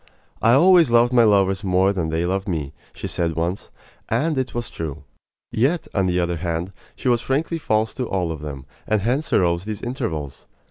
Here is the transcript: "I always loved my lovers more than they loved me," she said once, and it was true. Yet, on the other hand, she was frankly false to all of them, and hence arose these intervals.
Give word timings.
"I 0.41 0.53
always 0.53 0.89
loved 0.89 1.13
my 1.13 1.23
lovers 1.23 1.63
more 1.63 1.93
than 1.93 2.09
they 2.09 2.25
loved 2.25 2.47
me," 2.47 2.73
she 2.91 3.05
said 3.05 3.35
once, 3.35 3.69
and 4.09 4.35
it 4.35 4.55
was 4.55 4.71
true. 4.71 5.03
Yet, 5.51 5.87
on 5.93 6.07
the 6.07 6.19
other 6.19 6.37
hand, 6.37 6.73
she 6.95 7.07
was 7.07 7.21
frankly 7.21 7.59
false 7.59 7.93
to 7.93 8.09
all 8.09 8.31
of 8.31 8.39
them, 8.41 8.65
and 8.87 9.01
hence 9.01 9.31
arose 9.31 9.63
these 9.65 9.83
intervals. 9.83 10.47